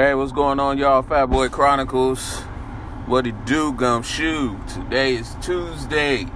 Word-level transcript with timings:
Hey, 0.00 0.14
what's 0.14 0.32
going 0.32 0.58
on, 0.58 0.78
y'all? 0.78 1.02
Fat 1.02 1.26
Boy 1.26 1.50
Chronicles. 1.50 2.38
What 3.04 3.26
it 3.26 3.44
do, 3.44 3.70
gum 3.74 4.02
shoe? 4.02 4.58
Today 4.66 5.16
is 5.16 5.36
Tuesday. 5.42 6.26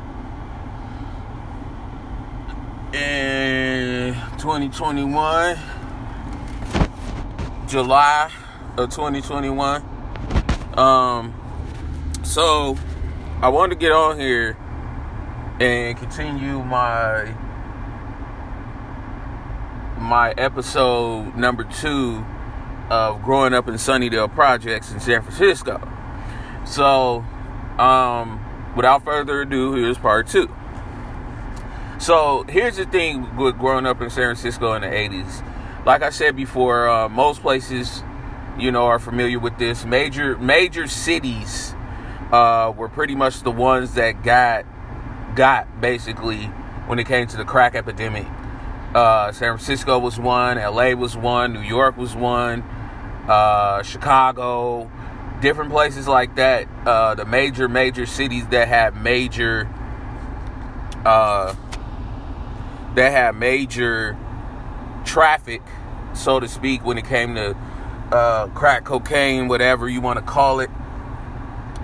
And 2.92 4.14
2021, 4.38 5.56
July 7.66 8.30
of 8.76 8.90
2021. 8.90 9.82
Um, 10.76 11.32
so 12.22 12.76
I 13.40 13.48
wanted 13.48 13.76
to 13.76 13.80
get 13.80 13.92
on 13.92 14.20
here 14.20 14.58
and 15.58 15.96
continue 15.96 16.62
my 16.62 17.34
my 19.98 20.34
episode 20.36 21.34
number 21.34 21.64
two 21.64 22.22
of 22.90 23.22
growing 23.22 23.54
up 23.54 23.68
in 23.68 23.74
Sunnydale 23.74 24.32
Projects 24.32 24.92
in 24.92 25.00
San 25.00 25.22
Francisco. 25.22 25.80
So, 26.66 27.24
um, 27.78 28.44
without 28.76 29.04
further 29.04 29.42
ado, 29.42 29.74
here's 29.74 29.98
part 29.98 30.26
two. 30.26 30.54
So, 31.98 32.44
here's 32.48 32.76
the 32.76 32.84
thing 32.84 33.36
with 33.36 33.58
growing 33.58 33.86
up 33.86 34.00
in 34.00 34.10
San 34.10 34.24
Francisco 34.24 34.74
in 34.74 34.82
the 34.82 34.88
80s. 34.88 35.44
Like 35.86 36.02
I 36.02 36.10
said 36.10 36.36
before, 36.36 36.88
uh, 36.88 37.08
most 37.08 37.42
places, 37.42 38.02
you 38.58 38.72
know, 38.72 38.86
are 38.86 38.98
familiar 38.98 39.38
with 39.38 39.58
this. 39.58 39.84
Major 39.84 40.38
major 40.38 40.86
cities 40.86 41.74
uh, 42.32 42.72
were 42.76 42.88
pretty 42.88 43.14
much 43.14 43.42
the 43.42 43.50
ones 43.50 43.94
that 43.94 44.22
got 44.22 44.64
got 45.34 45.80
basically 45.80 46.44
when 46.86 46.98
it 46.98 47.06
came 47.06 47.26
to 47.26 47.36
the 47.36 47.44
crack 47.44 47.74
epidemic. 47.74 48.26
Uh, 48.94 49.32
San 49.32 49.56
Francisco 49.56 49.98
was 49.98 50.18
one, 50.18 50.56
LA 50.56 50.92
was 50.92 51.16
one, 51.16 51.52
New 51.52 51.60
York 51.60 51.96
was 51.96 52.14
one, 52.14 52.62
uh, 53.28 53.82
Chicago, 53.82 54.90
different 55.40 55.70
places 55.70 56.06
like 56.08 56.36
that. 56.36 56.66
Uh, 56.86 57.14
the 57.14 57.24
major, 57.24 57.68
major 57.68 58.06
cities 58.06 58.46
that 58.48 58.68
had 58.68 58.96
major, 58.96 59.68
uh, 61.04 61.54
that 62.94 63.10
had 63.10 63.34
major 63.36 64.16
traffic, 65.04 65.62
so 66.14 66.40
to 66.40 66.48
speak, 66.48 66.84
when 66.84 66.98
it 66.98 67.04
came 67.04 67.34
to 67.34 67.56
uh, 68.12 68.46
crack 68.48 68.84
cocaine, 68.84 69.48
whatever 69.48 69.88
you 69.88 70.00
want 70.00 70.18
to 70.18 70.24
call 70.24 70.60
it, 70.60 70.70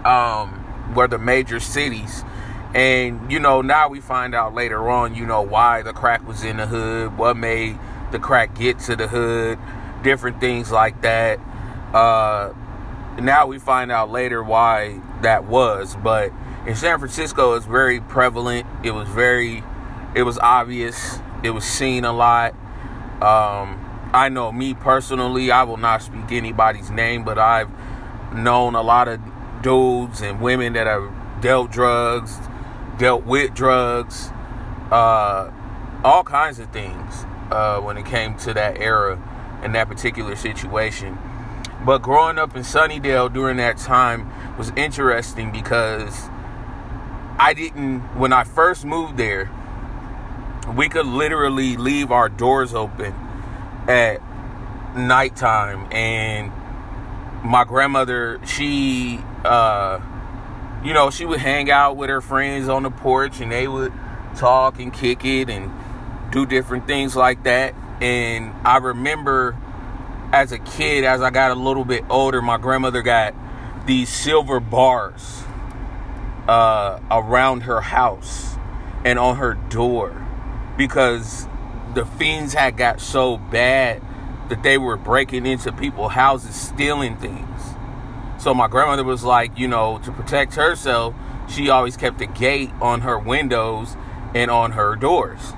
um, 0.04 0.92
were 0.94 1.08
the 1.08 1.18
major 1.18 1.60
cities. 1.60 2.24
And, 2.74 3.32
you 3.32 3.40
know, 3.40 3.62
now 3.62 3.88
we 3.88 4.00
find 4.00 4.34
out 4.34 4.54
later 4.54 4.88
on, 4.88 5.14
you 5.14 5.26
know, 5.26 5.42
why 5.42 5.82
the 5.82 5.92
crack 5.92 6.26
was 6.26 6.44
in 6.44 6.58
the 6.58 6.66
hood, 6.66 7.18
what 7.18 7.36
made 7.36 7.78
the 8.12 8.18
crack 8.18 8.54
get 8.54 8.78
to 8.80 8.94
the 8.94 9.08
hood, 9.08 9.58
different 10.02 10.40
things 10.40 10.70
like 10.70 11.02
that. 11.02 11.38
Uh, 11.92 12.52
now 13.18 13.46
we 13.46 13.58
find 13.58 13.90
out 13.90 14.10
later 14.10 14.42
why 14.42 15.00
that 15.22 15.44
was. 15.44 15.96
But 15.96 16.32
in 16.66 16.74
San 16.76 16.98
Francisco, 16.98 17.54
it's 17.54 17.66
very 17.66 18.00
prevalent. 18.00 18.66
It 18.82 18.92
was 18.92 19.08
very, 19.08 19.62
it 20.14 20.22
was 20.22 20.38
obvious. 20.38 21.18
It 21.42 21.50
was 21.50 21.64
seen 21.64 22.04
a 22.04 22.12
lot. 22.12 22.52
Um, 23.22 23.86
I 24.12 24.28
know 24.28 24.50
me 24.50 24.74
personally, 24.74 25.50
I 25.50 25.62
will 25.62 25.76
not 25.76 26.02
speak 26.02 26.32
anybody's 26.32 26.90
name, 26.90 27.24
but 27.24 27.38
I've 27.38 27.70
known 28.34 28.74
a 28.74 28.82
lot 28.82 29.08
of 29.08 29.20
dudes 29.62 30.20
and 30.20 30.40
women 30.40 30.72
that 30.72 30.86
have 30.86 31.12
dealt 31.40 31.70
drugs, 31.70 32.36
dealt 32.98 33.24
with 33.24 33.54
drugs, 33.54 34.30
uh, 34.90 35.50
all 36.02 36.24
kinds 36.24 36.58
of 36.58 36.72
things 36.72 37.24
uh, 37.50 37.80
when 37.80 37.96
it 37.96 38.06
came 38.06 38.36
to 38.38 38.54
that 38.54 38.78
era 38.78 39.16
and 39.62 39.74
that 39.74 39.88
particular 39.88 40.36
situation. 40.36 41.18
But 41.84 41.98
growing 41.98 42.38
up 42.38 42.56
in 42.56 42.62
Sunnydale 42.62 43.32
during 43.32 43.56
that 43.56 43.78
time 43.78 44.30
was 44.58 44.70
interesting 44.76 45.50
because 45.50 46.28
I 47.38 47.54
didn't, 47.54 48.00
when 48.18 48.32
I 48.32 48.44
first 48.44 48.84
moved 48.84 49.16
there, 49.16 49.50
we 50.76 50.88
could 50.88 51.06
literally 51.06 51.76
leave 51.76 52.12
our 52.12 52.28
doors 52.28 52.74
open 52.74 53.14
at 53.88 54.20
nighttime 54.96 55.90
and 55.92 56.52
my 57.42 57.64
grandmother 57.64 58.38
she 58.44 59.18
uh 59.44 59.98
you 60.84 60.94
know, 60.94 61.10
she 61.10 61.26
would 61.26 61.40
hang 61.40 61.70
out 61.70 61.96
with 61.96 62.08
her 62.08 62.20
friends 62.20 62.68
on 62.68 62.84
the 62.84 62.90
porch 62.90 63.40
and 63.40 63.52
they 63.52 63.68
would 63.68 63.92
talk 64.36 64.80
and 64.80 64.92
kick 64.92 65.24
it 65.24 65.50
and 65.50 65.70
do 66.32 66.46
different 66.46 66.86
things 66.86 67.14
like 67.14 67.42
that. 67.42 67.74
And 68.00 68.52
I 68.64 68.78
remember 68.78 69.56
as 70.32 70.52
a 70.52 70.58
kid, 70.58 71.04
as 71.04 71.20
I 71.20 71.30
got 71.30 71.50
a 71.50 71.54
little 71.54 71.84
bit 71.84 72.04
older, 72.08 72.40
my 72.40 72.56
grandmother 72.56 73.02
got 73.02 73.34
these 73.86 74.08
silver 74.08 74.60
bars 74.60 75.42
uh, 76.48 77.00
around 77.10 77.62
her 77.62 77.80
house 77.80 78.56
and 79.04 79.18
on 79.18 79.36
her 79.36 79.54
door 79.54 80.26
because 80.76 81.46
the 81.94 82.04
fiends 82.04 82.54
had 82.54 82.76
got 82.76 83.00
so 83.00 83.36
bad 83.36 84.02
that 84.48 84.62
they 84.62 84.78
were 84.78 84.96
breaking 84.96 85.46
into 85.46 85.72
people's 85.72 86.12
houses, 86.12 86.54
stealing 86.54 87.16
things. 87.16 87.60
So 88.38 88.54
my 88.54 88.68
grandmother 88.68 89.04
was 89.04 89.22
like, 89.22 89.58
you 89.58 89.68
know, 89.68 89.98
to 89.98 90.12
protect 90.12 90.54
herself, 90.54 91.14
she 91.48 91.68
always 91.68 91.96
kept 91.96 92.20
a 92.20 92.26
gate 92.26 92.70
on 92.80 93.02
her 93.02 93.18
windows 93.18 93.96
and 94.34 94.50
on 94.50 94.72
her 94.72 94.96
doors. 94.96 95.52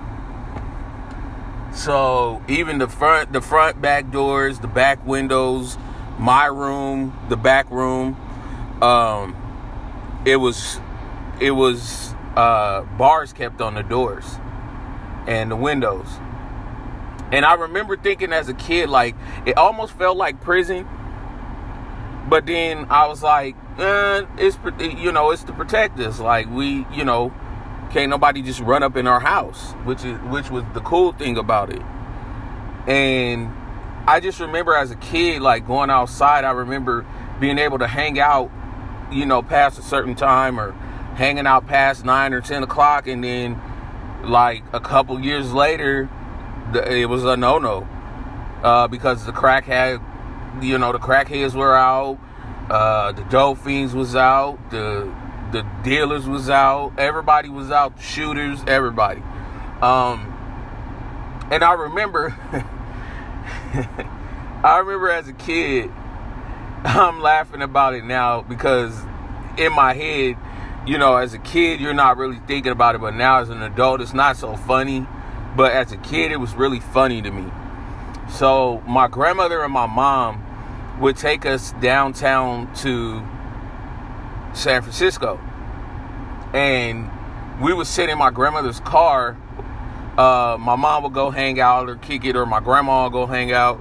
So 1.74 2.42
even 2.48 2.78
the 2.78 2.88
front, 2.88 3.32
the 3.32 3.40
front 3.40 3.80
back 3.80 4.10
doors, 4.10 4.58
the 4.58 4.68
back 4.68 5.04
windows, 5.06 5.78
my 6.18 6.46
room, 6.46 7.18
the 7.28 7.36
back 7.36 7.70
room, 7.70 8.16
um, 8.82 9.34
it 10.26 10.36
was, 10.36 10.78
it 11.40 11.52
was 11.52 12.14
uh, 12.36 12.82
bars 12.82 13.32
kept 13.32 13.60
on 13.60 13.74
the 13.74 13.82
doors 13.82 14.24
and 15.26 15.50
the 15.50 15.56
windows. 15.56 16.06
And 17.32 17.46
I 17.46 17.54
remember 17.54 17.96
thinking 17.96 18.32
as 18.32 18.50
a 18.50 18.54
kid, 18.54 18.90
like 18.90 19.16
it 19.46 19.56
almost 19.56 19.94
felt 19.94 20.18
like 20.18 20.40
prison. 20.42 20.86
But 22.28 22.46
then 22.46 22.86
I 22.90 23.06
was 23.06 23.22
like, 23.22 23.56
eh, 23.78 24.26
it's 24.36 24.58
you 24.78 25.12
know, 25.12 25.30
it's 25.30 25.42
to 25.44 25.52
protect 25.52 25.98
us. 25.98 26.20
Like 26.20 26.50
we, 26.50 26.86
you 26.92 27.04
know, 27.04 27.32
can't 27.92 28.08
nobody 28.08 28.42
just 28.42 28.60
run 28.60 28.82
up 28.82 28.96
in 28.96 29.06
our 29.06 29.20
house, 29.20 29.72
which 29.84 30.04
is 30.04 30.18
which 30.22 30.50
was 30.50 30.64
the 30.74 30.80
cool 30.80 31.12
thing 31.12 31.36
about 31.36 31.70
it. 31.70 31.82
And 32.88 33.52
I 34.06 34.20
just 34.20 34.40
remember 34.40 34.74
as 34.74 34.90
a 34.90 34.96
kid, 34.96 35.42
like 35.42 35.66
going 35.66 35.90
outside. 35.90 36.44
I 36.44 36.52
remember 36.52 37.06
being 37.38 37.58
able 37.58 37.78
to 37.78 37.86
hang 37.86 38.18
out, 38.18 38.50
you 39.12 39.26
know, 39.26 39.42
past 39.42 39.78
a 39.78 39.82
certain 39.82 40.14
time 40.14 40.58
or 40.58 40.72
hanging 41.16 41.46
out 41.46 41.66
past 41.66 42.04
nine 42.04 42.32
or 42.32 42.40
ten 42.40 42.62
o'clock, 42.62 43.06
and 43.06 43.22
then 43.22 43.60
like 44.24 44.62
a 44.72 44.80
couple 44.80 45.20
years 45.20 45.52
later, 45.52 46.08
it 46.74 47.08
was 47.08 47.24
a 47.24 47.36
no 47.36 47.58
no 47.58 47.86
uh, 48.62 48.88
because 48.88 49.26
the 49.26 49.32
crack 49.32 49.64
had, 49.64 50.00
you 50.60 50.78
know, 50.78 50.92
the 50.92 50.98
crackheads 50.98 51.54
were 51.54 51.76
out, 51.76 52.18
uh, 52.70 53.12
the 53.12 53.22
dope 53.24 53.58
fiends 53.58 53.94
was 53.94 54.16
out, 54.16 54.58
the 54.70 55.12
the 55.52 55.66
dealers 55.84 56.26
was 56.26 56.50
out, 56.50 56.92
everybody 56.98 57.48
was 57.48 57.70
out, 57.70 57.96
the 57.96 58.02
shooters, 58.02 58.60
everybody. 58.66 59.22
Um, 59.80 60.28
and 61.50 61.62
I 61.62 61.74
remember, 61.74 62.36
I 64.64 64.78
remember 64.78 65.10
as 65.10 65.28
a 65.28 65.32
kid, 65.32 65.90
I'm 66.84 67.20
laughing 67.20 67.62
about 67.62 67.94
it 67.94 68.04
now 68.04 68.42
because 68.42 68.98
in 69.58 69.72
my 69.72 69.94
head, 69.94 70.36
you 70.86 70.98
know, 70.98 71.16
as 71.16 71.34
a 71.34 71.38
kid, 71.38 71.80
you're 71.80 71.94
not 71.94 72.16
really 72.16 72.40
thinking 72.46 72.72
about 72.72 72.94
it, 72.94 73.00
but 73.00 73.14
now 73.14 73.40
as 73.40 73.50
an 73.50 73.62
adult, 73.62 74.00
it's 74.00 74.14
not 74.14 74.36
so 74.36 74.56
funny. 74.56 75.06
But 75.56 75.72
as 75.72 75.92
a 75.92 75.96
kid, 75.98 76.32
it 76.32 76.38
was 76.38 76.54
really 76.54 76.80
funny 76.80 77.20
to 77.22 77.30
me. 77.30 77.44
So 78.30 78.82
my 78.86 79.06
grandmother 79.06 79.62
and 79.62 79.72
my 79.72 79.86
mom 79.86 80.42
would 81.00 81.16
take 81.16 81.44
us 81.44 81.72
downtown 81.80 82.72
to 82.76 83.22
San 84.54 84.82
Francisco. 84.82 85.38
And 86.52 87.10
we 87.62 87.72
would 87.72 87.86
sit 87.86 88.08
in 88.08 88.18
my 88.18 88.30
grandmother's 88.30 88.80
car. 88.80 89.36
Uh, 90.18 90.56
my 90.60 90.76
mom 90.76 91.04
would 91.04 91.14
go 91.14 91.30
hang 91.30 91.60
out 91.60 91.88
or 91.88 91.96
kick 91.96 92.24
it, 92.24 92.36
or 92.36 92.44
my 92.44 92.60
grandma 92.60 93.04
would 93.04 93.12
go 93.12 93.26
hang 93.26 93.52
out. 93.52 93.80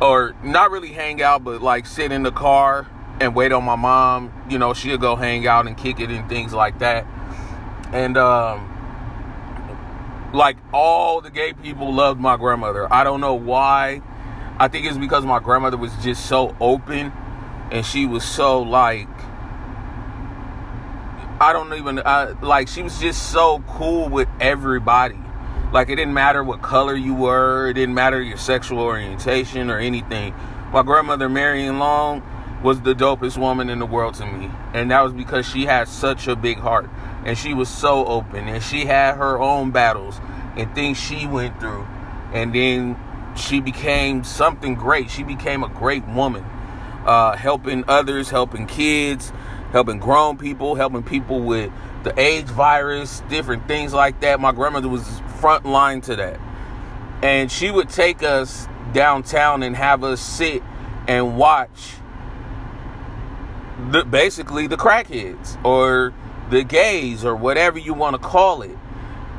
Or 0.00 0.34
not 0.42 0.70
really 0.70 0.92
hang 0.92 1.22
out, 1.22 1.44
but 1.44 1.62
like 1.62 1.86
sit 1.86 2.12
in 2.12 2.22
the 2.22 2.32
car 2.32 2.86
and 3.20 3.34
wait 3.34 3.52
on 3.52 3.64
my 3.64 3.76
mom. 3.76 4.32
You 4.50 4.58
know, 4.58 4.74
she'll 4.74 4.98
go 4.98 5.16
hang 5.16 5.46
out 5.46 5.66
and 5.66 5.76
kick 5.76 6.00
it 6.00 6.10
and 6.10 6.28
things 6.28 6.52
like 6.52 6.80
that. 6.80 7.06
And 7.92 8.16
um, 8.16 8.68
like 10.32 10.56
all 10.72 11.20
the 11.20 11.30
gay 11.30 11.52
people 11.52 11.92
loved 11.92 12.20
my 12.20 12.36
grandmother. 12.36 12.92
I 12.92 13.04
don't 13.04 13.20
know 13.20 13.34
why. 13.34 14.02
I 14.58 14.68
think 14.68 14.86
it's 14.86 14.98
because 14.98 15.24
my 15.24 15.38
grandmother 15.38 15.76
was 15.76 15.92
just 16.02 16.26
so 16.26 16.54
open 16.60 17.12
and 17.70 17.86
she 17.86 18.06
was 18.06 18.24
so 18.24 18.60
like 18.60 19.08
I 21.42 21.52
don't 21.52 21.74
even 21.74 22.00
I, 22.06 22.40
like 22.40 22.68
she 22.68 22.84
was 22.84 23.00
just 23.00 23.32
so 23.32 23.64
cool 23.66 24.08
with 24.08 24.28
everybody. 24.40 25.18
Like 25.72 25.88
it 25.88 25.96
didn't 25.96 26.14
matter 26.14 26.44
what 26.44 26.62
color 26.62 26.94
you 26.94 27.14
were, 27.14 27.68
it 27.68 27.72
didn't 27.72 27.96
matter 27.96 28.22
your 28.22 28.36
sexual 28.36 28.78
orientation 28.78 29.68
or 29.68 29.78
anything. 29.78 30.34
my 30.72 30.84
grandmother 30.84 31.28
Marion 31.28 31.80
Long 31.80 32.22
was 32.62 32.82
the 32.82 32.94
dopest 32.94 33.38
woman 33.38 33.70
in 33.70 33.80
the 33.80 33.86
world 33.86 34.14
to 34.14 34.24
me. 34.24 34.52
And 34.72 34.92
that 34.92 35.00
was 35.02 35.12
because 35.12 35.44
she 35.44 35.64
had 35.64 35.88
such 35.88 36.28
a 36.28 36.36
big 36.36 36.58
heart. 36.58 36.88
And 37.24 37.36
she 37.36 37.54
was 37.54 37.68
so 37.68 38.06
open. 38.06 38.46
And 38.46 38.62
she 38.62 38.84
had 38.84 39.16
her 39.16 39.40
own 39.40 39.72
battles 39.72 40.20
and 40.56 40.72
things 40.76 40.96
she 40.96 41.26
went 41.26 41.58
through. 41.58 41.88
And 42.32 42.54
then 42.54 42.96
she 43.34 43.58
became 43.60 44.22
something 44.22 44.76
great. 44.76 45.10
She 45.10 45.24
became 45.24 45.64
a 45.64 45.68
great 45.68 46.06
woman. 46.06 46.44
Uh, 47.04 47.36
helping 47.36 47.82
others, 47.88 48.30
helping 48.30 48.64
kids, 48.64 49.32
helping 49.72 49.98
grown 49.98 50.38
people, 50.38 50.74
helping 50.74 51.02
people 51.02 51.40
with 51.40 51.72
the 52.04 52.18
AIDS 52.20 52.50
virus, 52.50 53.22
different 53.28 53.66
things 53.66 53.92
like 53.92 54.20
that. 54.20 54.38
My 54.38 54.52
grandmother 54.52 54.88
was 54.88 55.20
front 55.38 55.64
line 55.64 56.00
to 56.02 56.16
that. 56.16 56.38
And 57.22 57.50
she 57.50 57.70
would 57.70 57.88
take 57.88 58.22
us 58.22 58.68
downtown 58.92 59.62
and 59.62 59.74
have 59.74 60.04
us 60.04 60.20
sit 60.20 60.62
and 61.08 61.36
watch 61.36 61.94
the, 63.90 64.04
basically 64.04 64.66
the 64.66 64.76
crackheads 64.76 65.62
or 65.64 66.12
the 66.50 66.62
gays 66.62 67.24
or 67.24 67.34
whatever 67.34 67.78
you 67.78 67.94
want 67.94 68.14
to 68.14 68.22
call 68.22 68.62
it. 68.62 68.76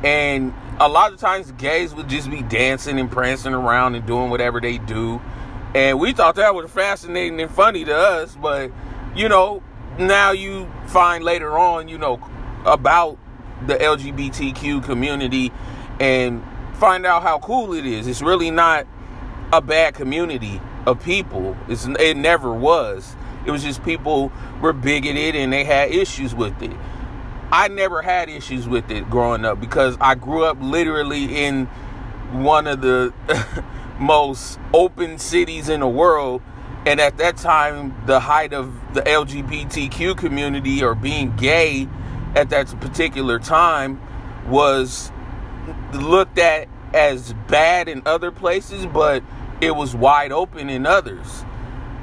And 0.02 0.52
a 0.80 0.88
lot 0.88 1.12
of 1.12 1.20
times 1.20 1.52
gays 1.52 1.94
would 1.94 2.08
just 2.08 2.30
be 2.30 2.42
dancing 2.42 2.98
and 2.98 3.10
prancing 3.10 3.54
around 3.54 3.94
and 3.94 4.04
doing 4.04 4.30
whatever 4.30 4.60
they 4.60 4.78
do. 4.78 5.20
And 5.74 5.98
we 5.98 6.12
thought 6.12 6.34
that 6.36 6.54
was 6.54 6.70
fascinating 6.70 7.40
and 7.40 7.50
funny 7.50 7.84
to 7.84 7.96
us, 7.96 8.36
but 8.36 8.70
you 9.14 9.28
know, 9.28 9.62
now 9.98 10.32
you 10.32 10.70
find 10.86 11.24
later 11.24 11.58
on, 11.58 11.88
you 11.88 11.98
know, 11.98 12.20
about 12.64 13.18
the 13.66 13.74
LGBTQ 13.76 14.84
community 14.84 15.52
and 16.00 16.42
find 16.74 17.06
out 17.06 17.22
how 17.22 17.38
cool 17.38 17.72
it 17.72 17.86
is. 17.86 18.06
It's 18.06 18.22
really 18.22 18.50
not 18.50 18.86
a 19.52 19.60
bad 19.60 19.94
community 19.94 20.60
of 20.86 21.02
people. 21.02 21.56
It's, 21.68 21.86
it 21.86 22.16
never 22.16 22.52
was. 22.52 23.16
It 23.46 23.50
was 23.50 23.62
just 23.62 23.84
people 23.84 24.32
were 24.60 24.72
bigoted 24.72 25.36
and 25.36 25.52
they 25.52 25.64
had 25.64 25.90
issues 25.90 26.34
with 26.34 26.60
it. 26.62 26.72
I 27.52 27.68
never 27.68 28.02
had 28.02 28.28
issues 28.28 28.66
with 28.66 28.90
it 28.90 29.08
growing 29.10 29.44
up 29.44 29.60
because 29.60 29.96
I 30.00 30.14
grew 30.14 30.44
up 30.44 30.58
literally 30.60 31.44
in 31.44 31.66
one 32.32 32.66
of 32.66 32.80
the 32.80 33.12
most 34.00 34.58
open 34.72 35.18
cities 35.18 35.68
in 35.68 35.80
the 35.80 35.88
world. 35.88 36.42
And 36.86 37.00
at 37.00 37.16
that 37.16 37.36
time, 37.38 37.94
the 38.06 38.20
height 38.20 38.52
of 38.52 38.72
the 38.94 39.00
LGBTQ 39.02 40.16
community 40.16 40.82
or 40.82 40.94
being 40.94 41.34
gay 41.36 41.88
at 42.34 42.50
that 42.50 42.68
particular 42.80 43.38
time 43.38 44.00
was 44.48 45.10
looked 45.94 46.38
at 46.38 46.68
as 46.92 47.32
bad 47.48 47.88
in 47.88 48.02
other 48.04 48.30
places, 48.30 48.86
but 48.86 49.22
it 49.60 49.74
was 49.74 49.94
wide 49.94 50.30
open 50.30 50.68
in 50.68 50.84
others, 50.86 51.44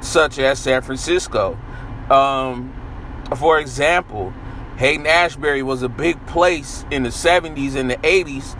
such 0.00 0.38
as 0.38 0.58
San 0.58 0.82
Francisco. 0.82 1.56
Um, 2.10 2.74
for 3.36 3.58
example, 3.58 4.32
Haight 4.76 5.06
Ashbury 5.06 5.62
was 5.62 5.82
a 5.82 5.88
big 5.88 6.26
place 6.26 6.84
in 6.90 7.04
the 7.04 7.10
70s 7.10 7.76
and 7.76 7.90
the 7.90 7.96
80s 7.98 8.56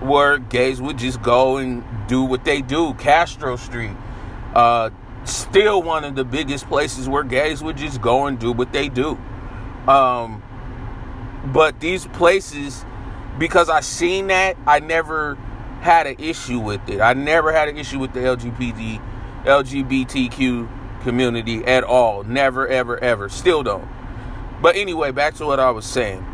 where 0.00 0.38
gays 0.38 0.80
would 0.80 0.98
just 0.98 1.20
go 1.22 1.56
and 1.56 1.82
do 2.06 2.22
what 2.22 2.44
they 2.44 2.62
do. 2.62 2.94
Castro 2.94 3.56
Street, 3.56 3.96
uh, 4.54 4.90
still 5.26 5.82
one 5.82 6.04
of 6.04 6.14
the 6.14 6.24
biggest 6.24 6.66
places 6.68 7.08
where 7.08 7.22
gays 7.22 7.62
would 7.62 7.76
just 7.76 8.00
go 8.00 8.26
and 8.26 8.38
do 8.38 8.52
what 8.52 8.72
they 8.72 8.88
do. 8.88 9.18
Um, 9.88 10.42
but 11.46 11.80
these 11.80 12.06
places, 12.08 12.84
because 13.38 13.68
I 13.68 13.80
seen 13.80 14.28
that, 14.28 14.56
I 14.66 14.80
never 14.80 15.36
had 15.80 16.06
an 16.06 16.16
issue 16.18 16.58
with 16.58 16.88
it. 16.88 17.00
I 17.00 17.12
never 17.12 17.52
had 17.52 17.68
an 17.68 17.76
issue 17.76 17.98
with 17.98 18.12
the 18.12 18.20
LGBT 18.20 19.00
LGBTQ 19.44 21.02
community 21.02 21.64
at 21.64 21.84
all. 21.84 22.24
Never, 22.24 22.66
ever, 22.66 22.98
ever. 22.98 23.28
Still 23.28 23.62
don't. 23.62 23.88
But 24.60 24.76
anyway, 24.76 25.12
back 25.12 25.34
to 25.34 25.46
what 25.46 25.60
I 25.60 25.70
was 25.70 25.84
saying. 25.84 26.24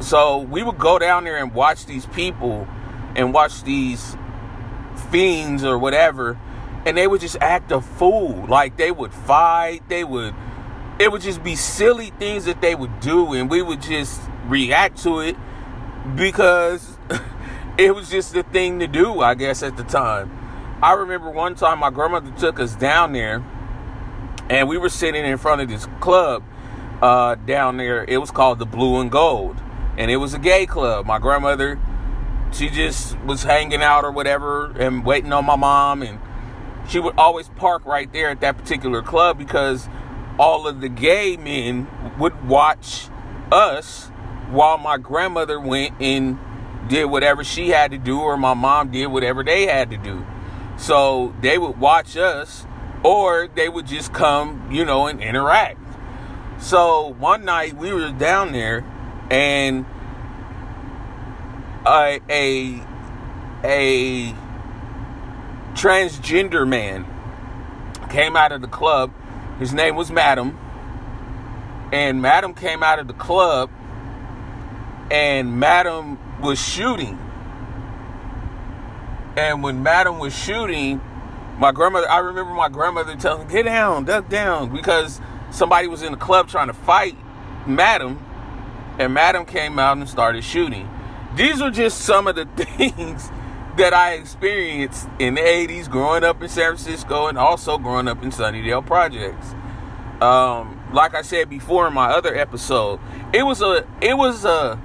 So 0.00 0.38
we 0.38 0.62
would 0.62 0.78
go 0.78 0.98
down 0.98 1.24
there 1.24 1.38
and 1.38 1.54
watch 1.54 1.86
these 1.86 2.04
people 2.06 2.68
and 3.14 3.32
watch 3.32 3.62
these 3.62 4.16
fiends 5.10 5.64
or 5.64 5.78
whatever, 5.78 6.38
and 6.86 6.96
they 6.96 7.06
would 7.06 7.20
just 7.20 7.36
act 7.40 7.72
a 7.72 7.80
fool. 7.80 8.46
Like 8.48 8.76
they 8.76 8.92
would 8.92 9.12
fight, 9.12 9.86
they 9.88 10.04
would 10.04 10.34
it 10.98 11.12
would 11.12 11.20
just 11.20 11.42
be 11.44 11.56
silly 11.56 12.10
things 12.10 12.46
that 12.46 12.62
they 12.62 12.74
would 12.74 13.00
do, 13.00 13.34
and 13.34 13.50
we 13.50 13.60
would 13.60 13.82
just 13.82 14.20
react 14.46 15.02
to 15.02 15.20
it 15.20 15.36
because 16.14 16.96
it 17.78 17.94
was 17.94 18.08
just 18.08 18.32
the 18.32 18.42
thing 18.44 18.78
to 18.78 18.86
do, 18.86 19.20
I 19.20 19.34
guess, 19.34 19.62
at 19.62 19.76
the 19.76 19.84
time. 19.84 20.30
I 20.82 20.92
remember 20.92 21.30
one 21.30 21.54
time 21.54 21.80
my 21.80 21.90
grandmother 21.90 22.30
took 22.38 22.58
us 22.58 22.74
down 22.74 23.12
there, 23.12 23.44
and 24.48 24.68
we 24.68 24.78
were 24.78 24.88
sitting 24.88 25.24
in 25.24 25.36
front 25.36 25.60
of 25.60 25.68
this 25.68 25.86
club 26.00 26.42
uh, 27.02 27.34
down 27.34 27.76
there. 27.76 28.04
It 28.04 28.18
was 28.18 28.30
called 28.30 28.58
the 28.58 28.66
Blue 28.66 29.00
and 29.00 29.10
Gold, 29.10 29.60
and 29.98 30.10
it 30.10 30.16
was 30.16 30.32
a 30.32 30.38
gay 30.38 30.64
club. 30.64 31.04
My 31.04 31.18
grandmother, 31.18 31.78
she 32.52 32.70
just 32.70 33.18
was 33.20 33.42
hanging 33.42 33.82
out 33.82 34.04
or 34.04 34.12
whatever, 34.12 34.72
and 34.78 35.04
waiting 35.04 35.32
on 35.34 35.44
my 35.44 35.56
mom, 35.56 36.02
and 36.02 36.18
she 36.88 36.98
would 36.98 37.18
always 37.18 37.48
park 37.50 37.84
right 37.84 38.12
there 38.12 38.30
at 38.30 38.40
that 38.40 38.56
particular 38.56 39.02
club 39.02 39.38
because 39.38 39.88
all 40.38 40.66
of 40.66 40.80
the 40.80 40.88
gay 40.88 41.36
men 41.36 41.88
would 42.18 42.46
watch 42.48 43.08
us 43.50 44.06
while 44.50 44.78
my 44.78 44.98
grandmother 44.98 45.58
went 45.58 45.94
and 46.00 46.38
did 46.88 47.06
whatever 47.06 47.42
she 47.42 47.70
had 47.70 47.90
to 47.90 47.98
do 47.98 48.20
or 48.20 48.36
my 48.36 48.54
mom 48.54 48.90
did 48.90 49.06
whatever 49.06 49.42
they 49.42 49.66
had 49.66 49.90
to 49.90 49.96
do. 49.96 50.24
So 50.76 51.34
they 51.40 51.58
would 51.58 51.78
watch 51.78 52.16
us 52.16 52.66
or 53.02 53.48
they 53.54 53.68
would 53.68 53.86
just 53.86 54.12
come, 54.12 54.70
you 54.70 54.84
know, 54.84 55.06
and 55.06 55.22
interact. 55.22 55.78
So 56.58 57.14
one 57.18 57.44
night 57.44 57.76
we 57.76 57.92
were 57.92 58.10
down 58.12 58.52
there 58.52 58.84
and 59.30 59.84
a 61.86 62.20
a, 62.30 62.82
a 63.64 64.34
transgender 65.76 66.66
man 66.66 67.06
came 68.10 68.36
out 68.36 68.50
of 68.50 68.60
the 68.60 68.68
club 68.68 69.12
his 69.58 69.72
name 69.72 69.96
was 69.96 70.10
Madam. 70.10 70.58
And 71.92 72.20
Madam 72.20 72.52
came 72.52 72.82
out 72.82 72.98
of 72.98 73.06
the 73.06 73.14
club 73.14 73.70
and 75.10 75.58
Madam 75.58 76.18
was 76.40 76.60
shooting. 76.60 77.18
And 79.36 79.62
when 79.62 79.82
Madam 79.82 80.18
was 80.18 80.36
shooting, 80.36 81.00
my 81.58 81.72
grandmother, 81.72 82.10
I 82.10 82.18
remember 82.18 82.52
my 82.52 82.68
grandmother 82.68 83.16
telling, 83.16 83.48
get 83.48 83.64
down, 83.64 84.04
duck 84.04 84.28
down, 84.28 84.74
because 84.74 85.20
somebody 85.50 85.88
was 85.88 86.02
in 86.02 86.12
the 86.12 86.18
club 86.18 86.48
trying 86.48 86.66
to 86.66 86.74
fight 86.74 87.16
Madam, 87.66 88.22
and 88.98 89.14
Madam 89.14 89.44
came 89.44 89.78
out 89.78 89.96
and 89.96 90.08
started 90.08 90.42
shooting. 90.42 90.88
These 91.34 91.60
are 91.60 91.70
just 91.70 92.00
some 92.00 92.26
of 92.26 92.34
the 92.34 92.46
things 92.56 93.30
that 93.76 93.92
I 93.92 94.14
experienced 94.14 95.08
in 95.18 95.34
the 95.34 95.40
80s 95.40 95.90
growing 95.90 96.24
up 96.24 96.42
in 96.42 96.48
San 96.48 96.76
Francisco 96.76 97.26
and 97.26 97.36
also 97.36 97.78
growing 97.78 98.08
up 98.08 98.22
in 98.22 98.30
Sunnydale 98.30 98.84
Projects. 98.84 99.54
Um, 100.20 100.80
like 100.92 101.14
I 101.14 101.22
said 101.22 101.50
before 101.50 101.86
in 101.86 101.92
my 101.92 102.06
other 102.06 102.34
episode, 102.34 103.00
it 103.34 103.42
was 103.42 103.60
a 103.60 103.86
it 104.00 104.16
was 104.16 104.46
a 104.46 104.80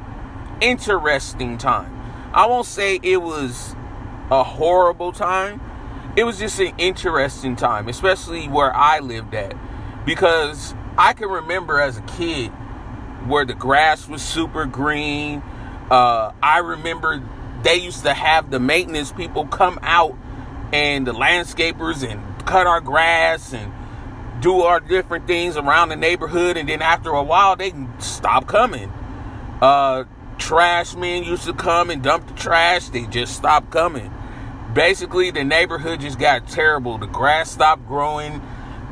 interesting 0.59 1.57
time. 1.57 1.97
I 2.33 2.47
won't 2.47 2.65
say 2.65 2.99
it 3.01 3.21
was 3.21 3.75
a 4.29 4.43
horrible 4.43 5.13
time. 5.13 5.61
It 6.17 6.25
was 6.25 6.37
just 6.37 6.59
an 6.59 6.73
interesting 6.77 7.55
time, 7.55 7.87
especially 7.87 8.49
where 8.49 8.75
I 8.75 8.99
lived 8.99 9.33
at. 9.33 9.55
Because 10.05 10.75
I 10.97 11.13
can 11.13 11.29
remember 11.29 11.79
as 11.79 11.97
a 11.97 12.01
kid 12.01 12.49
where 13.27 13.45
the 13.45 13.53
grass 13.53 14.09
was 14.09 14.21
super 14.21 14.65
green. 14.65 15.41
Uh, 15.89 16.33
I 16.43 16.59
remember 16.59 17.23
they 17.63 17.75
used 17.75 18.03
to 18.03 18.13
have 18.13 18.49
the 18.49 18.59
maintenance 18.59 19.11
people 19.11 19.45
come 19.45 19.79
out 19.81 20.17
and 20.73 21.05
the 21.05 21.13
landscapers 21.13 22.07
and 22.09 22.45
cut 22.45 22.67
our 22.67 22.81
grass 22.81 23.53
and 23.53 23.71
do 24.41 24.61
our 24.61 24.79
different 24.79 25.27
things 25.27 25.55
around 25.57 25.89
the 25.89 25.95
neighborhood. 25.95 26.57
And 26.57 26.67
then 26.67 26.81
after 26.81 27.11
a 27.11 27.23
while 27.23 27.55
they 27.55 27.73
stop 27.99 28.47
coming. 28.47 28.91
Uh 29.61 30.05
trash 30.37 30.95
men 30.95 31.23
used 31.23 31.43
to 31.43 31.53
come 31.53 31.91
and 31.91 32.01
dump 32.01 32.27
the 32.27 32.33
trash. 32.33 32.89
They 32.89 33.05
just 33.05 33.35
stopped 33.35 33.69
coming. 33.69 34.11
Basically 34.73 35.29
the 35.29 35.43
neighborhood 35.43 36.01
just 36.01 36.17
got 36.17 36.47
terrible. 36.47 36.97
The 36.97 37.05
grass 37.05 37.51
stopped 37.51 37.87
growing. 37.87 38.41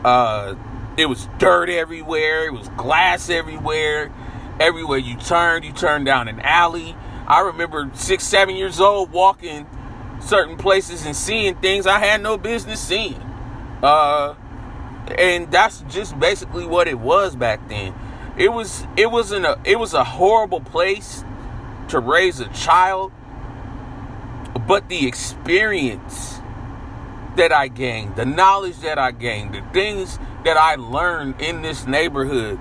Uh 0.03 0.55
it 0.97 1.07
was 1.07 1.27
dirt 1.39 1.69
everywhere. 1.69 2.45
It 2.45 2.53
was 2.53 2.69
glass 2.69 3.29
everywhere. 3.29 4.11
Everywhere 4.59 4.99
you 4.99 5.15
turned 5.17 5.65
you 5.65 5.71
turned 5.71 6.05
down 6.05 6.27
an 6.27 6.39
alley 6.41 6.95
I 7.29 7.41
remember 7.41 7.91
six, 7.93 8.23
seven 8.23 8.55
years 8.55 8.79
old 8.79 9.11
walking 9.11 9.67
certain 10.19 10.57
places 10.57 11.05
and 11.05 11.15
seeing 11.15 11.55
things 11.55 11.85
I 11.85 11.99
had 11.99 12.21
no 12.21 12.37
business 12.37 12.79
seeing. 12.79 13.21
Uh, 13.83 14.35
and 15.17 15.51
that's 15.51 15.81
just 15.89 16.19
basically 16.19 16.65
what 16.65 16.87
it 16.87 16.99
was 16.99 17.35
back 17.35 17.69
then. 17.69 17.93
It 18.37 18.49
was 18.49 18.85
it 18.97 19.11
wasn't 19.11 19.45
a 19.45 19.59
it 19.63 19.77
was 19.77 19.93
a 19.93 20.03
horrible 20.03 20.59
place 20.59 21.23
to 21.89 21.99
raise 21.99 22.39
a 22.39 22.47
child, 22.49 23.11
but 24.67 24.89
the 24.89 25.07
experience 25.07 26.39
that 27.35 27.51
I 27.51 27.67
gained, 27.67 28.15
the 28.15 28.25
knowledge 28.25 28.79
that 28.79 28.97
I 28.97 29.11
gained, 29.11 29.53
the 29.53 29.61
things 29.71 30.17
that 30.45 30.57
I 30.57 30.75
learned 30.75 31.41
in 31.41 31.61
this 31.61 31.85
neighborhood 31.85 32.59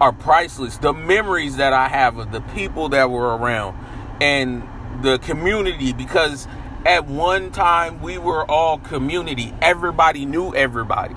are 0.00 0.12
priceless. 0.12 0.78
The 0.78 0.92
memories 0.92 1.56
that 1.56 1.72
I 1.72 1.88
have 1.88 2.16
of 2.16 2.32
the 2.32 2.40
people 2.40 2.88
that 2.90 3.10
were 3.10 3.36
around 3.36 3.76
and 4.20 4.62
the 5.02 5.18
community 5.18 5.92
because 5.92 6.46
at 6.84 7.06
one 7.06 7.50
time 7.50 8.00
we 8.00 8.18
were 8.18 8.48
all 8.50 8.78
community. 8.78 9.52
Everybody 9.60 10.24
knew 10.24 10.54
everybody. 10.54 11.16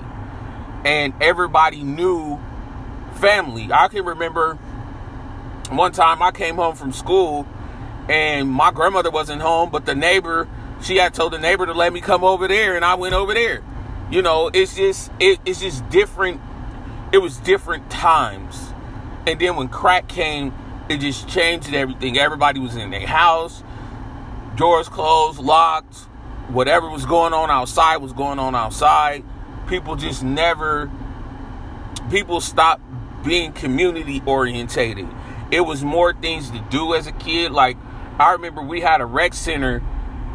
And 0.84 1.14
everybody 1.20 1.82
knew 1.82 2.38
family. 3.14 3.70
I 3.72 3.88
can 3.88 4.04
remember 4.04 4.54
one 5.70 5.92
time 5.92 6.22
I 6.22 6.30
came 6.30 6.56
home 6.56 6.74
from 6.74 6.92
school 6.92 7.46
and 8.08 8.48
my 8.48 8.70
grandmother 8.70 9.10
wasn't 9.10 9.40
home, 9.40 9.70
but 9.70 9.86
the 9.86 9.94
neighbor, 9.94 10.46
she 10.82 10.96
had 10.96 11.14
told 11.14 11.32
the 11.32 11.38
neighbor 11.38 11.64
to 11.64 11.72
let 11.72 11.92
me 11.92 12.00
come 12.00 12.22
over 12.22 12.46
there 12.46 12.76
and 12.76 12.84
I 12.84 12.94
went 12.96 13.14
over 13.14 13.32
there. 13.32 13.62
You 14.10 14.20
know, 14.20 14.50
it's 14.52 14.76
just 14.76 15.10
it, 15.18 15.40
it's 15.46 15.60
just 15.60 15.88
different. 15.88 16.40
It 17.12 17.18
was 17.18 17.38
different 17.38 17.90
times. 17.90 18.72
And 19.26 19.40
then 19.40 19.56
when 19.56 19.68
crack 19.68 20.08
came, 20.08 20.52
it 20.88 20.98
just 20.98 21.28
changed 21.28 21.72
everything. 21.72 22.18
Everybody 22.18 22.60
was 22.60 22.76
in 22.76 22.90
their 22.90 23.06
house, 23.06 23.62
doors 24.56 24.88
closed, 24.88 25.38
locked. 25.38 25.96
Whatever 26.48 26.90
was 26.90 27.06
going 27.06 27.32
on 27.32 27.50
outside 27.50 27.96
was 27.98 28.12
going 28.12 28.38
on 28.38 28.54
outside. 28.54 29.24
People 29.66 29.96
just 29.96 30.22
never 30.22 30.90
people 32.10 32.40
stopped 32.40 32.82
being 33.24 33.52
community 33.52 34.22
orientated. 34.26 35.08
It 35.50 35.62
was 35.62 35.82
more 35.82 36.12
things 36.12 36.50
to 36.50 36.62
do 36.70 36.94
as 36.94 37.06
a 37.06 37.12
kid. 37.12 37.52
Like 37.52 37.78
I 38.18 38.32
remember 38.32 38.62
we 38.62 38.80
had 38.80 39.00
a 39.00 39.06
rec 39.06 39.34
center 39.34 39.80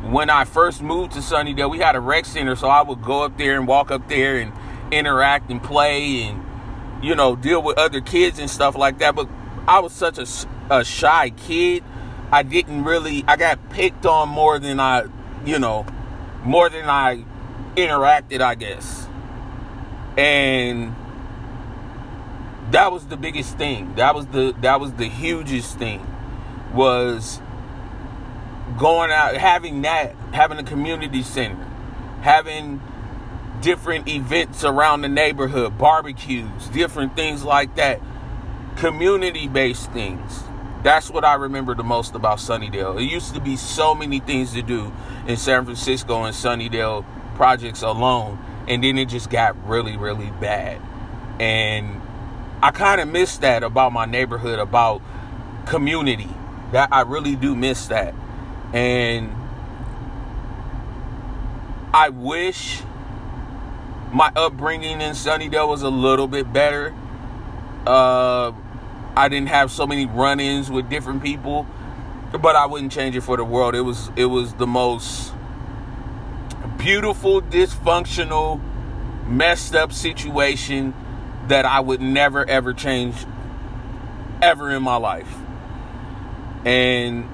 when 0.06 0.30
I 0.30 0.46
first 0.46 0.82
moved 0.82 1.14
to 1.14 1.20
Sunnydale. 1.20 1.70
We 1.70 1.80
had 1.80 1.96
a 1.96 2.00
rec 2.00 2.26
center, 2.26 2.56
so 2.56 2.68
I 2.68 2.82
would 2.82 3.04
go 3.04 3.24
up 3.24 3.38
there 3.38 3.58
and 3.58 3.68
walk 3.68 3.92
up 3.92 4.08
there 4.10 4.38
and 4.38 4.52
interact 4.92 5.52
and 5.52 5.62
play 5.62 6.24
and 6.24 6.44
you 7.04 7.16
know 7.16 7.36
deal 7.36 7.62
with 7.62 7.78
other 7.78 8.02
kids 8.02 8.40
and 8.40 8.50
stuff 8.50 8.76
like 8.76 8.98
that. 9.00 9.16
But 9.16 9.30
I 9.70 9.82
was 9.82 9.94
such 9.94 10.18
a, 10.18 10.26
a 10.76 10.84
shy 10.84 11.30
kid. 11.30 11.84
I 12.32 12.42
didn't 12.42 12.86
really. 12.86 13.24
I 13.28 13.36
got 13.36 13.70
picked 13.70 14.04
on 14.08 14.28
more 14.28 14.58
than 14.58 14.80
I, 14.80 15.04
you 15.46 15.60
know, 15.60 15.86
more 16.44 16.70
than 16.72 16.90
I 16.90 17.24
interacted. 17.76 18.42
I 18.42 18.56
guess, 18.56 19.08
and 20.18 20.96
that 22.72 22.92
was 22.92 23.06
the 23.06 23.18
biggest 23.18 23.60
thing. 23.60 23.94
That 23.94 24.16
was 24.16 24.26
the 24.26 24.56
that 24.62 24.80
was 24.80 24.94
the 24.94 25.06
hugest 25.06 25.78
thing 25.78 26.04
was 26.74 27.40
going 28.80 29.12
out 29.12 29.38
having 29.38 29.84
that 29.84 30.16
having 30.32 30.58
a 30.58 30.64
community 30.64 31.24
center 31.24 31.64
having 32.22 32.80
different 33.62 34.08
events 34.08 34.64
around 34.64 35.02
the 35.02 35.10
neighborhood 35.10 35.76
barbecues 35.76 36.68
different 36.68 37.16
things 37.16 37.44
like 37.44 37.76
that 37.78 38.00
community 38.80 39.48
based 39.48 39.92
things 39.92 40.44
that's 40.84 41.10
what 41.10 41.26
i 41.26 41.34
remember 41.34 41.76
the 41.76 41.84
most 41.84 42.16
about 42.16 42.38
sunnydale 42.38 43.00
it 43.00 43.10
used 43.10 43.34
to 43.34 43.42
be 43.42 43.56
so 43.56 43.94
many 43.94 44.20
things 44.20 44.54
to 44.54 44.62
do 44.62 44.92
in 45.28 45.38
san 45.38 45.64
francisco 45.66 46.24
and 46.24 46.36
sunnydale 46.36 47.06
projects 47.36 47.82
alone 47.82 48.40
and 48.68 48.84
then 48.84 48.98
it 48.98 49.06
just 49.06 49.30
got 49.30 49.56
really 49.68 49.98
really 49.98 50.32
bad 50.40 50.82
and 51.40 52.02
I 52.62 52.72
kind 52.72 53.00
of 53.00 53.08
miss 53.08 53.38
that 53.38 53.64
about 53.64 53.94
my 53.94 54.06
neighborhood, 54.06 54.60
about 54.60 55.02
community. 55.66 56.30
That 56.74 56.90
I 56.92 57.02
really 57.02 57.36
do 57.36 57.56
miss 57.56 57.88
that. 57.88 58.14
And 58.74 59.34
I 61.94 62.10
wish 62.10 62.82
my 64.12 64.32
upbringing 64.36 65.02
in 65.02 65.14
Sunnydale 65.14 65.70
was 65.70 65.82
a 65.82 65.90
little 65.90 66.28
bit 66.28 66.52
better. 66.52 66.94
Uh, 67.88 68.52
I 69.16 69.30
didn't 69.30 69.50
have 69.50 69.72
so 69.72 69.86
many 69.86 70.06
run-ins 70.06 70.70
with 70.70 70.90
different 70.90 71.24
people, 71.24 71.68
but 72.32 72.56
I 72.56 72.66
wouldn't 72.66 72.92
change 72.92 73.16
it 73.16 73.22
for 73.22 73.38
the 73.38 73.44
world. 73.44 73.76
It 73.76 73.82
was 73.82 74.12
it 74.16 74.26
was 74.26 74.54
the 74.54 74.68
most 74.68 75.34
beautiful, 76.78 77.42
dysfunctional, 77.42 78.62
messed 79.26 79.76
up 79.76 79.92
situation 79.92 80.94
that 81.48 81.66
I 81.66 81.80
would 81.80 82.02
never 82.02 82.48
ever 82.48 82.74
change 82.74 83.16
ever 84.42 84.72
in 84.72 84.84
my 84.84 84.96
life. 84.96 85.34
And 86.66 87.28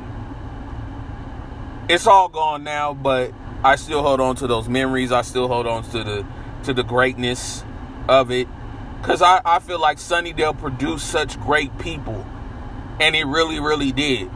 it's 1.90 2.08
all 2.08 2.30
gone 2.30 2.64
now, 2.64 2.94
but 2.94 3.34
I 3.64 3.76
still 3.76 4.02
hold 4.02 4.20
on 4.20 4.36
to 4.38 4.48
those 4.48 4.68
memories. 4.70 5.12
I 5.12 5.22
still 5.22 5.48
hold 5.48 5.68
on 5.68 5.84
to 5.92 6.04
the 6.04 6.26
to 6.64 6.74
the 6.74 6.84
greatness 6.84 7.64
of 8.08 8.32
it. 8.32 8.48
Cause 9.06 9.22
I, 9.22 9.40
I 9.46 9.60
feel 9.60 9.80
like 9.80 10.00
Sunnydale 10.00 10.58
produced 10.58 11.12
such 11.12 11.40
great 11.40 11.78
people. 11.78 12.26
And 13.00 13.16
it 13.16 13.26
really, 13.26 13.60
really 13.60 13.92
did. 13.92 14.32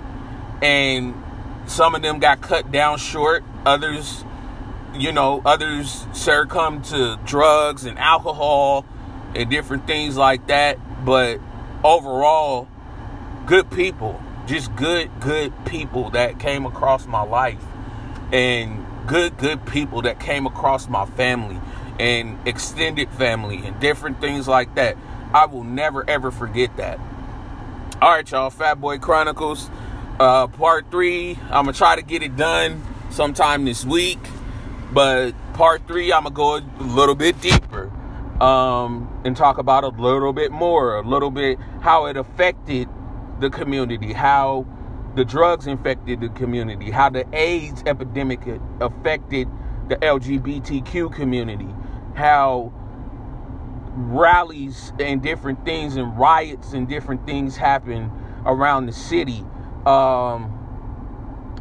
And 0.62 1.16
some 1.66 1.96
of 1.96 2.04
them 2.04 2.20
got 2.20 2.42
cut 2.42 2.72
down 2.72 3.00
short. 3.00 3.44
Others, 3.66 4.24
you 4.94 5.12
know, 5.12 5.42
others 5.44 6.06
succumbed 6.14 6.86
to 6.86 7.20
drugs 7.26 7.86
and 7.86 7.98
alcohol 7.98 8.86
and 9.34 9.50
different 9.50 9.88
things 9.88 10.16
like 10.16 10.46
that. 10.50 10.78
But 11.04 11.40
overall, 11.84 12.68
good 13.48 13.72
people, 13.72 14.22
just 14.46 14.76
good, 14.76 15.10
good 15.20 15.52
people 15.66 16.12
that 16.12 16.38
came 16.38 16.68
across 16.68 17.08
my 17.08 17.24
life, 17.24 17.64
and 18.32 18.86
good, 19.08 19.36
good 19.40 19.66
people 19.66 20.04
that 20.04 20.20
came 20.20 20.46
across 20.46 20.88
my 20.88 21.08
family 21.08 21.60
and 22.00 22.40
extended 22.48 23.10
family 23.12 23.58
and 23.66 23.80
different 23.80 24.22
things 24.22 24.48
like 24.48 24.74
that. 24.76 24.98
I 25.34 25.46
will 25.46 25.64
never 25.64 26.10
ever 26.10 26.32
forget 26.32 26.76
that. 26.78 27.00
All 28.02 28.12
right, 28.12 28.30
y'all, 28.32 28.50
Fat 28.50 28.80
Boy 28.80 28.98
Chronicles, 28.98 29.70
uh, 30.20 30.48
part 30.48 30.90
three. 30.90 31.38
I'm 31.50 31.66
gonna 31.66 31.74
try 31.74 31.96
to 31.96 32.02
get 32.02 32.24
it 32.24 32.36
done 32.36 32.82
sometime 33.10 33.66
this 33.66 33.86
week, 33.86 34.20
but 34.92 35.34
part 35.54 35.86
three, 35.88 36.12
I'm 36.14 36.24
gonna 36.24 36.36
go 36.36 36.58
a 36.58 36.84
little 36.84 37.16
bit 37.16 37.40
deeper 37.42 37.92
um, 38.42 39.22
and 39.26 39.36
talk 39.36 39.58
about 39.58 39.84
a 39.84 39.90
little 39.90 40.34
bit 40.34 40.52
more, 40.52 40.96
a 40.96 41.02
little 41.02 41.32
bit 41.32 41.60
how 41.82 42.06
it 42.06 42.16
affected 42.16 42.88
the 43.40 43.50
community, 43.50 44.14
how 44.14 44.66
the 45.16 45.26
drugs 45.26 45.68
infected 45.68 46.22
the 46.22 46.30
community, 46.30 46.92
how 46.92 47.10
the 47.10 47.26
AIDS 47.36 47.84
epidemic 47.86 48.40
affected 48.80 49.48
the 49.90 49.98
LGBTQ 49.98 51.14
community, 51.14 51.68
how 52.16 52.74
rallies 53.96 54.94
and 55.00 55.22
different 55.22 55.66
things 55.66 55.96
and 55.96 56.18
riots 56.18 56.74
and 56.74 56.88
different 56.88 57.26
things 57.26 57.58
happen 57.58 58.12
around 58.46 58.86
the 58.86 58.94
city. 58.94 59.44
Um, 59.86 60.56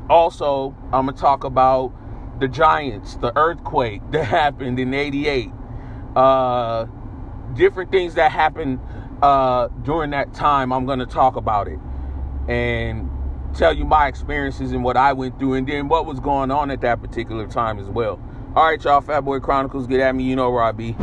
also, 0.08 0.74
I'm 0.92 1.06
gonna 1.06 1.12
talk 1.12 1.44
about 1.44 1.92
the 2.40 2.48
giants, 2.48 3.16
the 3.16 3.36
earthquake 3.36 4.02
that 4.12 4.24
happened 4.26 4.78
in 4.78 4.94
'88 4.94 5.50
uh, 6.16 6.86
different 7.54 7.90
things 7.90 8.14
that 8.14 8.32
happened 8.32 8.80
uh, 9.22 9.68
during 9.84 10.10
that 10.10 10.34
time. 10.34 10.72
I'm 10.72 10.86
going 10.86 10.98
to 10.98 11.06
talk 11.06 11.36
about 11.36 11.68
it 11.68 11.78
and 12.48 13.10
tell 13.54 13.72
you 13.72 13.84
my 13.84 14.08
experiences 14.08 14.72
and 14.72 14.82
what 14.82 14.96
I 14.96 15.12
went 15.12 15.38
through, 15.38 15.54
and 15.54 15.66
then 15.66 15.88
what 15.88 16.06
was 16.06 16.20
going 16.20 16.50
on 16.50 16.70
at 16.70 16.80
that 16.80 17.00
particular 17.00 17.46
time 17.46 17.78
as 17.78 17.88
well. 17.88 18.20
All 18.56 18.64
right, 18.64 18.82
y'all, 18.82 19.00
Fat 19.02 19.20
Boy 19.20 19.40
Chronicles, 19.40 19.86
get 19.86 20.00
at 20.00 20.14
me. 20.14 20.24
You 20.24 20.34
know 20.34 20.50
where 20.50 20.62
I 20.62 20.72
be. 20.72 20.96